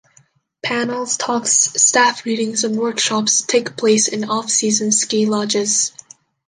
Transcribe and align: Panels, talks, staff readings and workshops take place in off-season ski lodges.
Panels, 0.63 1.15
talks, 1.15 1.79
staff 1.79 2.25
readings 2.25 2.63
and 2.63 2.75
workshops 2.75 3.43
take 3.43 3.77
place 3.77 4.07
in 4.07 4.23
off-season 4.27 4.91
ski 4.91 5.27
lodges. 5.27 5.91